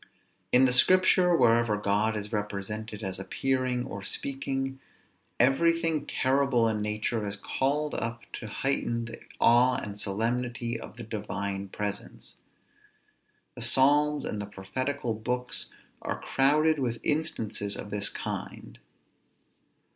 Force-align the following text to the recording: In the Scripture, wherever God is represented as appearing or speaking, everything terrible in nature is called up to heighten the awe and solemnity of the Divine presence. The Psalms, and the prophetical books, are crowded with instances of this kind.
In 0.51 0.65
the 0.65 0.73
Scripture, 0.73 1.35
wherever 1.35 1.77
God 1.77 2.17
is 2.17 2.33
represented 2.33 3.03
as 3.03 3.19
appearing 3.19 3.85
or 3.85 4.01
speaking, 4.01 4.79
everything 5.39 6.07
terrible 6.07 6.67
in 6.67 6.81
nature 6.81 7.23
is 7.23 7.35
called 7.35 7.93
up 7.93 8.21
to 8.39 8.47
heighten 8.47 9.05
the 9.05 9.19
awe 9.39 9.75
and 9.75 9.95
solemnity 9.95 10.79
of 10.79 10.95
the 10.97 11.03
Divine 11.03 11.69
presence. 11.69 12.37
The 13.53 13.61
Psalms, 13.61 14.25
and 14.25 14.41
the 14.41 14.47
prophetical 14.47 15.13
books, 15.13 15.69
are 16.01 16.19
crowded 16.19 16.79
with 16.79 16.99
instances 17.03 17.77
of 17.77 17.91
this 17.91 18.09
kind. 18.09 18.79